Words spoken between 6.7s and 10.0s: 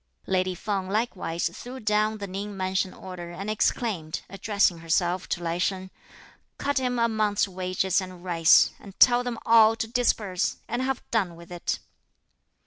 him a month's wages and rice! and tell them all to